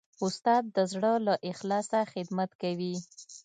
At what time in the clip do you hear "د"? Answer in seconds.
0.75-0.77